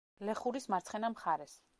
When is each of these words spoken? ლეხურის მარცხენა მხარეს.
ლეხურის 0.29 0.65
მარცხენა 0.75 1.11
მხარეს. 1.17 1.55